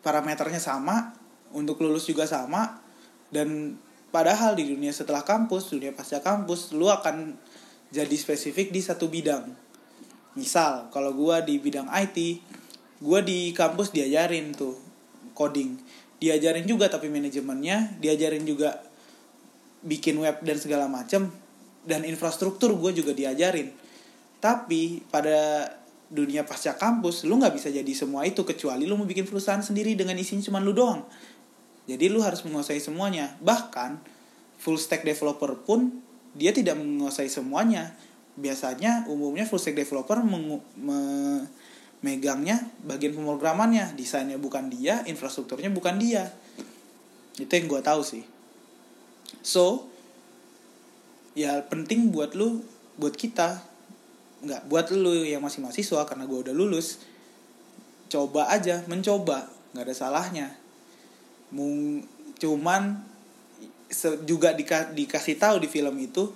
Parameternya 0.00 0.58
sama 0.58 1.14
untuk 1.54 1.78
lulus 1.78 2.10
juga 2.10 2.26
sama. 2.26 2.82
Dan 3.30 3.78
padahal 4.10 4.58
di 4.58 4.66
dunia 4.66 4.90
setelah 4.90 5.22
kampus 5.22 5.70
dunia 5.70 5.94
pasca 5.94 6.18
kampus 6.18 6.74
lu 6.74 6.90
akan 6.90 7.38
jadi 7.90 8.16
spesifik 8.16 8.70
di 8.70 8.80
satu 8.82 9.10
bidang. 9.10 9.50
Misal 10.38 10.88
kalau 10.94 11.10
gua 11.14 11.42
di 11.42 11.58
bidang 11.58 11.90
IT 11.90 12.42
gua 13.02 13.22
di 13.22 13.50
kampus 13.50 13.90
diajarin 13.90 14.54
tuh 14.54 14.78
coding. 15.34 15.78
Diajarin 16.20 16.68
juga 16.68 16.86
tapi 16.92 17.08
manajemennya 17.08 17.98
diajarin 17.98 18.44
juga 18.44 18.90
bikin 19.80 20.20
web 20.20 20.44
dan 20.44 20.60
segala 20.60 20.86
macam 20.86 21.32
dan 21.84 22.04
infrastruktur 22.04 22.76
gue 22.76 23.00
juga 23.00 23.16
diajarin. 23.16 23.72
Tapi 24.40 25.04
pada 25.08 25.68
dunia 26.10 26.42
pasca 26.42 26.74
kampus 26.74 27.22
lu 27.24 27.38
nggak 27.38 27.54
bisa 27.54 27.68
jadi 27.70 27.92
semua 27.94 28.26
itu 28.26 28.42
kecuali 28.42 28.82
lu 28.84 28.98
mau 28.98 29.06
bikin 29.06 29.24
perusahaan 29.24 29.62
sendiri 29.62 29.94
dengan 29.94 30.18
isinya 30.18 30.44
cuma 30.44 30.58
lu 30.60 30.76
doang. 30.76 31.06
Jadi 31.88 32.06
lu 32.12 32.20
harus 32.20 32.44
menguasai 32.44 32.82
semuanya. 32.82 33.36
Bahkan 33.40 34.00
full 34.60 34.76
stack 34.76 35.06
developer 35.08 35.56
pun 35.64 36.04
dia 36.34 36.54
tidak 36.54 36.78
menguasai 36.78 37.26
semuanya. 37.26 37.94
Biasanya 38.38 39.10
umumnya 39.10 39.44
full 39.44 39.58
stack 39.58 39.76
developer 39.76 40.22
megangnya 42.00 42.56
bagian 42.86 43.12
pemrogramannya. 43.12 43.92
Desainnya 43.98 44.38
bukan 44.40 44.70
dia 44.70 45.02
infrastrukturnya 45.04 45.68
bukan 45.74 45.98
dia. 45.98 46.30
Itu 47.36 47.50
yang 47.50 47.66
gue 47.66 47.82
tahu 47.82 48.02
sih. 48.06 48.24
So 49.42 49.88
ya 51.34 51.62
penting 51.66 52.14
buat 52.14 52.38
lu 52.38 52.62
buat 52.96 53.14
kita. 53.16 53.66
Nggak 54.40 54.62
buat 54.72 54.86
lu 54.94 55.26
yang 55.26 55.44
masih 55.44 55.60
mahasiswa 55.60 56.06
karena 56.08 56.24
gue 56.24 56.38
udah 56.48 56.54
lulus. 56.54 57.02
Coba 58.08 58.48
aja 58.48 58.86
mencoba. 58.88 59.50
Nggak 59.76 59.84
ada 59.84 59.94
salahnya. 59.94 60.48
Mung, 61.50 62.06
cuman 62.38 63.09
juga 64.24 64.54
dika, 64.54 64.94
dikasih 64.94 65.36
tahu 65.36 65.58
di 65.58 65.68
film 65.68 65.98
itu 65.98 66.30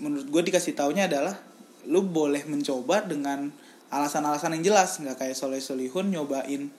menurut 0.00 0.26
gue 0.32 0.42
dikasih 0.48 0.72
taunya 0.72 1.04
adalah 1.04 1.36
lu 1.84 2.00
boleh 2.04 2.48
mencoba 2.48 3.04
dengan 3.04 3.52
alasan-alasan 3.92 4.56
yang 4.58 4.72
jelas. 4.72 4.96
Nggak 5.00 5.20
kayak 5.20 5.36
Soleh 5.36 5.60
Solihun 5.60 6.08
nyobain 6.08 6.72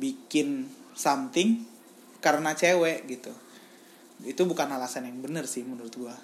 bikin 0.00 0.68
something 0.96 1.64
karena 2.24 2.56
cewek 2.56 3.04
gitu. 3.08 3.32
Itu 4.24 4.48
bukan 4.48 4.72
alasan 4.72 5.04
yang 5.04 5.20
bener 5.20 5.44
sih 5.44 5.62
menurut 5.62 5.92
gua. 5.96 6.16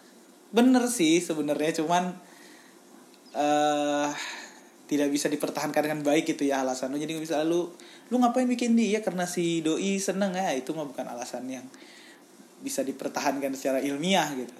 Bener 0.52 0.88
sih 0.88 1.20
sebenarnya 1.20 1.84
cuman 1.84 2.16
uh, 3.36 4.08
tidak 4.88 5.08
bisa 5.08 5.28
dipertahankan 5.32 5.88
dengan 5.88 6.00
baik 6.04 6.36
gitu 6.36 6.48
ya 6.48 6.64
alasan 6.64 6.92
lu. 6.92 7.00
Jadi 7.00 7.16
misalnya 7.16 7.48
lu 7.48 7.68
lu 8.08 8.16
ngapain 8.20 8.48
bikin 8.48 8.76
dia 8.76 9.00
karena 9.00 9.28
si 9.28 9.60
doi 9.60 10.00
seneng 10.00 10.36
ya? 10.36 10.52
Itu 10.56 10.72
mah 10.72 10.88
bukan 10.88 11.08
alasan 11.08 11.48
yang 11.48 11.64
bisa 12.62 12.87
dipertahankan 12.87 13.52
secara 13.59 13.83
ilmiah 13.83 14.31
gitu. 14.38 14.54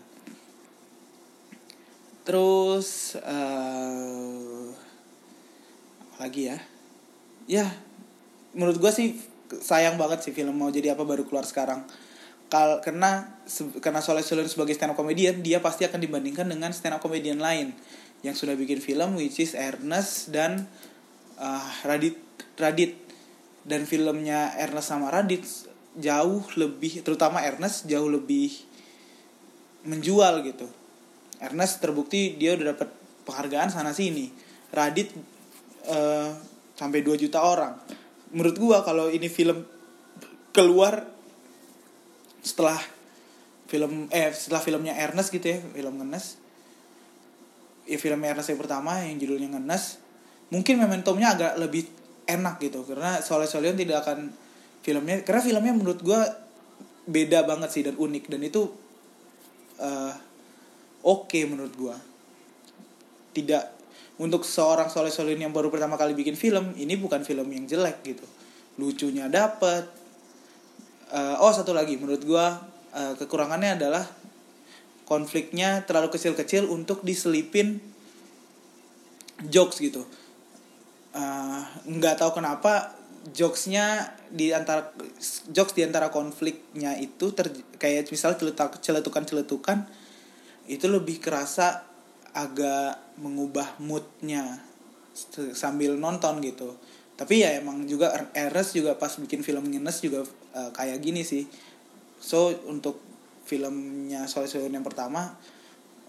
Terus 2.23 3.19
uh, 3.19 4.71
lagi 6.19 6.51
ya? 6.51 6.59
Ya 7.47 7.67
menurut 8.55 8.79
gue 8.79 8.93
sih 8.93 9.17
sayang 9.63 9.97
banget 9.97 10.25
sih 10.25 10.33
film 10.33 10.55
mau 10.55 10.69
jadi 10.69 10.95
apa 10.95 11.03
baru 11.03 11.25
keluar 11.27 11.47
sekarang. 11.47 11.87
Kal 12.53 12.85
karena 12.85 13.33
karena 13.81 14.05
Soleh 14.05 14.21
Solihun 14.21 14.51
sebagai 14.51 14.77
stand 14.77 14.93
up 14.93 14.99
comedian 15.01 15.41
dia 15.41 15.59
pasti 15.65 15.89
akan 15.89 15.99
dibandingkan 15.99 16.47
dengan 16.47 16.71
stand 16.77 16.99
up 16.99 17.01
comedian 17.01 17.41
lain 17.41 17.73
yang 18.21 18.37
sudah 18.37 18.55
bikin 18.55 18.79
film 18.79 19.17
which 19.19 19.41
is 19.41 19.57
Ernest 19.57 20.31
dan 20.31 20.69
uh, 21.41 21.69
Radit 21.87 22.19
Radit. 22.61 23.01
Dan 23.63 23.87
filmnya 23.87 24.59
Ernest 24.59 24.91
sama 24.91 25.07
Radit 25.07 25.47
jauh 25.99 26.41
lebih 26.57 27.05
terutama 27.05 27.45
Ernest 27.45 27.85
jauh 27.85 28.09
lebih 28.09 28.53
menjual 29.85 30.47
gitu. 30.47 30.67
Ernest 31.43 31.83
terbukti 31.83 32.39
dia 32.39 32.55
udah 32.55 32.77
dapat 32.77 32.89
penghargaan 33.27 33.69
sana 33.69 33.91
sini. 33.91 34.31
Radit 34.73 35.13
uh, 35.91 36.31
sampai 36.79 37.05
2 37.05 37.19
juta 37.19 37.43
orang. 37.43 37.77
Menurut 38.33 38.57
gua 38.57 38.79
kalau 38.87 39.13
ini 39.13 39.29
film 39.29 39.67
keluar 40.55 41.05
setelah 42.43 42.79
film 43.69 44.09
eh 44.13 44.33
setelah 44.35 44.61
filmnya 44.61 44.95
Ernest 44.97 45.33
gitu 45.33 45.49
ya 45.49 45.59
film 45.63 45.97
Ernest 46.03 46.43
ya 47.87 47.99
film 47.99 48.21
Ernest 48.23 48.51
yang 48.53 48.61
pertama 48.61 49.03
yang 49.03 49.19
judulnya 49.19 49.59
Ngenes. 49.59 49.99
Mungkin 50.53 50.77
momentumnya 50.79 51.33
agak 51.33 51.53
lebih 51.57 51.89
enak 52.29 52.61
gitu 52.63 52.85
karena 52.87 53.19
Soleh 53.25 53.49
Solihun 53.49 53.75
tidak 53.75 54.07
akan 54.07 54.31
filmnya 54.83 55.23
karena 55.23 55.41
filmnya 55.41 55.73
menurut 55.73 56.01
gue 56.03 56.21
beda 57.07 57.47
banget 57.47 57.71
sih 57.71 57.83
dan 57.87 57.95
unik. 57.99 58.25
Dan 58.31 58.41
itu 58.43 58.62
uh, 59.83 60.15
oke 61.07 61.31
okay 61.31 61.47
menurut 61.47 61.75
gue 61.75 61.97
tidak 63.33 63.73
untuk 64.21 64.45
seorang 64.45 64.93
Soleh 64.93 65.11
Solihun 65.11 65.41
yang 65.41 65.55
baru 65.55 65.73
pertama 65.73 65.97
kali 65.97 66.12
bikin 66.12 66.37
film 66.37 66.77
ini 66.77 66.95
bukan 67.01 67.25
film 67.25 67.49
yang 67.49 67.65
jelek 67.65 68.05
gitu. 68.05 68.27
Lucunya 68.79 69.27
dapet. 69.27 69.89
Uh, 71.12 71.41
oh 71.41 71.53
satu 71.55 71.73
lagi. 71.73 71.97
Menurut 71.97 72.23
gue 72.23 72.47
uh, 72.93 73.15
kekurangannya 73.17 73.81
adalah 73.81 74.05
konfliknya 75.09 75.83
terlalu 75.85 76.12
kecil-kecil 76.15 76.71
untuk 76.71 77.03
diselipin 77.03 77.83
jokes 79.49 79.83
gitu. 79.83 80.07
Uh, 81.12 81.61
nggak 81.85 82.17
tahu 82.17 82.41
kenapa 82.41 82.97
jokesnya 83.31 84.19
di 84.35 84.50
antara 84.50 84.91
jokes 85.55 85.79
di 85.79 85.87
antara 85.87 86.11
konfliknya 86.11 86.99
itu 86.99 87.31
ter, 87.31 87.55
kayak 87.79 88.11
misal 88.11 88.35
celetuk, 88.35 88.83
celetukan 88.83 89.23
celetukan 89.23 89.79
itu 90.67 90.87
lebih 90.91 91.23
kerasa 91.23 91.87
agak 92.35 92.99
mengubah 93.23 93.79
moodnya 93.79 94.59
sambil 95.55 95.95
nonton 95.95 96.43
gitu. 96.43 96.75
Tapi 97.14 97.45
ya 97.45 97.55
emang 97.61 97.87
juga 97.87 98.11
Eres 98.35 98.75
juga 98.75 98.97
pas 98.99 99.12
bikin 99.14 99.47
film 99.47 99.69
Ngines 99.69 100.02
juga 100.02 100.26
uh, 100.57 100.71
kayak 100.75 100.99
gini 100.99 101.23
sih. 101.23 101.47
So 102.19 102.50
untuk 102.67 102.99
filmnya 103.47 104.26
Solihun 104.31 104.73
yang 104.73 104.87
pertama 104.87 105.37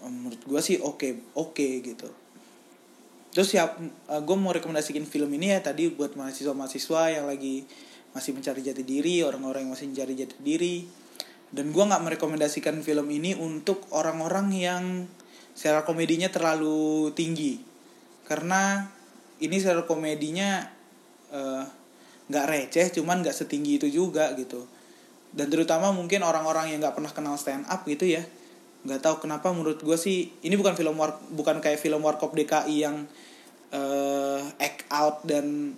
menurut 0.04 0.40
gue 0.44 0.60
sih 0.60 0.76
oke 0.80 0.96
okay, 1.00 1.12
oke 1.36 1.52
okay, 1.56 1.72
gitu 1.80 2.08
terus 3.34 3.50
ya 3.50 3.66
uh, 3.66 3.74
eh, 4.14 4.22
gue 4.22 4.36
mau 4.38 4.54
rekomendasikan 4.54 5.02
film 5.02 5.26
ini 5.34 5.50
ya 5.50 5.58
tadi 5.58 5.90
buat 5.90 6.14
mahasiswa-mahasiswa 6.14 7.18
yang 7.18 7.26
lagi 7.26 7.66
masih 8.14 8.30
mencari 8.30 8.62
jati 8.62 8.86
diri 8.86 9.26
orang-orang 9.26 9.66
yang 9.66 9.72
masih 9.74 9.90
mencari 9.90 10.14
jati 10.14 10.38
diri. 10.38 10.76
Dan 11.54 11.74
gue 11.74 11.84
nggak 11.86 12.02
merekomendasikan 12.02 12.82
film 12.82 13.10
ini 13.10 13.34
untuk 13.34 13.90
orang-orang 13.90 14.54
yang 14.54 14.82
secara 15.54 15.82
komedinya 15.82 16.30
terlalu 16.30 17.10
tinggi. 17.14 17.58
Karena 18.26 18.86
ini 19.42 19.58
secara 19.58 19.86
komedinya 19.86 20.66
eh, 21.30 21.62
nggak 22.30 22.46
uh, 22.46 22.50
receh 22.50 22.86
cuman 22.98 23.22
nggak 23.22 23.34
setinggi 23.34 23.82
itu 23.82 23.86
juga 23.90 24.34
gitu. 24.38 24.66
Dan 25.34 25.50
terutama 25.50 25.90
mungkin 25.90 26.22
orang-orang 26.22 26.74
yang 26.74 26.82
nggak 26.82 26.94
pernah 26.98 27.10
kenal 27.10 27.34
stand 27.34 27.66
up 27.66 27.82
gitu 27.86 28.06
ya 28.06 28.22
nggak 28.84 29.00
tahu 29.00 29.16
kenapa 29.24 29.48
menurut 29.48 29.80
gue 29.80 29.96
sih 29.96 30.28
ini 30.44 30.60
bukan 30.60 30.76
film 30.76 31.00
war 31.00 31.16
bukan 31.32 31.56
kayak 31.64 31.80
film 31.80 32.04
Warkop 32.04 32.36
DKI 32.36 32.84
yang 32.84 33.08
uh, 33.72 34.44
act 34.60 34.84
out 34.92 35.24
dan 35.24 35.72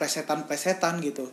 presetan-presetan 0.00 1.04
gitu. 1.04 1.28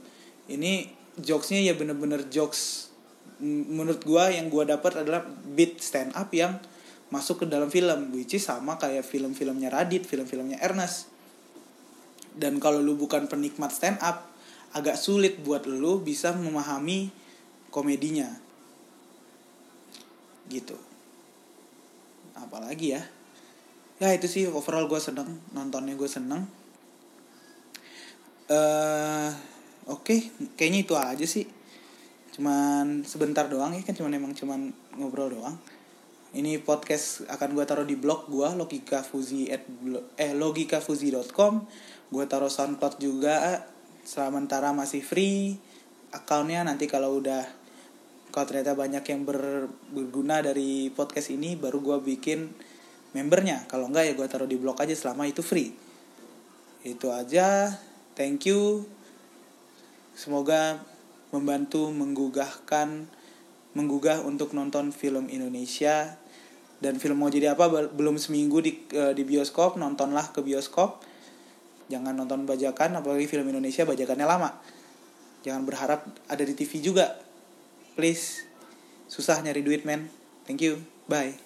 Ini 0.52 0.92
jokesnya 1.16 1.64
ya 1.64 1.74
bener-bener 1.80 2.28
jokes. 2.28 2.92
Menurut 3.40 4.04
gue 4.04 4.24
yang 4.36 4.52
gue 4.52 4.64
dapat 4.68 5.08
adalah 5.08 5.24
beat 5.28 5.80
stand 5.80 6.12
up 6.20 6.28
yang 6.36 6.60
masuk 7.08 7.44
ke 7.44 7.46
dalam 7.48 7.72
film 7.72 8.12
which 8.12 8.36
is 8.36 8.44
sama 8.44 8.76
kayak 8.76 9.08
film-filmnya 9.08 9.72
Radit 9.72 10.04
film-filmnya 10.04 10.60
Ernest. 10.60 11.08
Dan 12.36 12.60
kalau 12.60 12.84
lu 12.84 13.00
bukan 13.00 13.32
penikmat 13.32 13.72
stand 13.72 14.04
up 14.04 14.28
agak 14.76 15.00
sulit 15.00 15.40
buat 15.40 15.64
lu 15.64 16.04
bisa 16.04 16.36
memahami 16.36 17.08
komedinya. 17.72 18.28
Gitu 20.52 20.95
apalagi 22.38 22.96
ya? 22.96 23.02
Ya 23.98 24.12
itu 24.12 24.28
sih 24.28 24.44
overall 24.52 24.92
gue 24.92 25.00
seneng 25.00 25.40
nontonnya 25.56 25.96
gue 25.96 26.10
seneng. 26.10 26.44
Uh, 28.46 29.34
oke 29.90 30.06
okay. 30.06 30.20
kayaknya 30.60 30.80
itu 30.84 30.94
aja 31.00 31.26
sih. 31.26 31.48
Cuman 32.36 33.08
sebentar 33.08 33.48
doang 33.48 33.72
ya 33.72 33.82
kan 33.82 33.96
cuman 33.96 34.12
emang 34.20 34.34
cuman 34.36 34.76
ngobrol 35.00 35.32
doang. 35.32 35.56
Ini 36.36 36.60
podcast 36.60 37.24
akan 37.32 37.56
gue 37.56 37.64
taruh 37.64 37.88
di 37.88 37.96
blog 37.96 38.28
gue 38.28 38.48
logika 38.60 39.00
fuzi 39.00 39.48
at 39.48 39.64
eh 40.20 40.36
logikafuzi.com 40.36 41.54
gue 42.12 42.26
taruh 42.28 42.52
soundcloud 42.52 43.00
juga. 43.00 43.64
Sementara 44.06 44.76
masih 44.76 45.02
free 45.02 45.56
akunnya 46.12 46.64
nanti 46.64 46.88
kalau 46.88 47.20
udah 47.20 47.65
kalau 48.36 48.52
ternyata 48.52 48.76
banyak 48.76 49.00
yang 49.08 49.24
ber, 49.24 49.72
berguna 49.96 50.44
dari 50.44 50.92
podcast 50.92 51.32
ini 51.32 51.56
baru 51.56 51.80
gue 51.80 52.04
bikin 52.04 52.52
membernya. 53.16 53.64
Kalau 53.72 53.88
enggak 53.88 54.12
ya 54.12 54.14
gue 54.20 54.28
taruh 54.28 54.44
di 54.44 54.60
blog 54.60 54.76
aja 54.76 54.92
selama 54.92 55.24
itu 55.24 55.40
free. 55.40 55.72
Itu 56.84 57.16
aja. 57.16 57.72
Thank 58.12 58.52
you. 58.52 58.84
Semoga 60.20 60.84
membantu 61.32 61.96
menggugahkan 61.96 63.08
menggugah 63.72 64.28
untuk 64.28 64.52
nonton 64.52 64.92
film 64.92 65.32
Indonesia. 65.32 66.20
Dan 66.84 67.00
film 67.00 67.24
mau 67.24 67.32
jadi 67.32 67.56
apa? 67.56 67.72
Belum 67.88 68.20
seminggu 68.20 68.60
di 68.60 68.84
uh, 69.00 69.16
di 69.16 69.24
bioskop. 69.24 69.80
Nontonlah 69.80 70.36
ke 70.36 70.44
bioskop. 70.44 71.00
Jangan 71.88 72.12
nonton 72.12 72.44
bajakan 72.44 73.00
apalagi 73.00 73.32
film 73.32 73.48
Indonesia 73.48 73.88
bajakannya 73.88 74.28
lama. 74.28 74.52
Jangan 75.48 75.64
berharap 75.64 76.04
ada 76.28 76.44
di 76.44 76.52
TV 76.52 76.84
juga 76.84 77.25
please 77.96 78.44
susah 79.08 79.40
nyari 79.42 79.64
duit 79.64 79.88
men. 79.88 80.12
Thank 80.46 80.62
you. 80.62 80.84
Bye 81.08 81.40